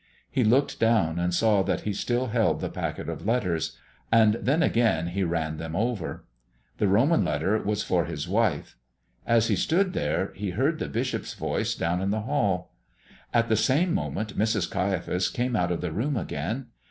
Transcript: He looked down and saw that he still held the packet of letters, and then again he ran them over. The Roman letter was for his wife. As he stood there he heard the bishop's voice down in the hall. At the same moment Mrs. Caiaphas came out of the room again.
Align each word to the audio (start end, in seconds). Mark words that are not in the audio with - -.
He 0.31 0.43
looked 0.43 0.79
down 0.79 1.19
and 1.19 1.31
saw 1.31 1.61
that 1.61 1.81
he 1.81 1.93
still 1.93 2.29
held 2.29 2.59
the 2.59 2.71
packet 2.71 3.07
of 3.07 3.23
letters, 3.23 3.77
and 4.11 4.33
then 4.33 4.63
again 4.63 5.09
he 5.09 5.23
ran 5.23 5.57
them 5.57 5.75
over. 5.75 6.25
The 6.79 6.87
Roman 6.87 7.23
letter 7.23 7.61
was 7.61 7.83
for 7.83 8.05
his 8.05 8.27
wife. 8.27 8.75
As 9.27 9.47
he 9.47 9.55
stood 9.55 9.93
there 9.93 10.33
he 10.35 10.49
heard 10.57 10.79
the 10.79 10.89
bishop's 10.89 11.35
voice 11.35 11.75
down 11.75 12.01
in 12.01 12.09
the 12.09 12.21
hall. 12.21 12.71
At 13.31 13.47
the 13.47 13.55
same 13.55 13.93
moment 13.93 14.35
Mrs. 14.35 14.71
Caiaphas 14.71 15.29
came 15.29 15.55
out 15.55 15.71
of 15.71 15.81
the 15.81 15.91
room 15.91 16.17
again. 16.17 16.69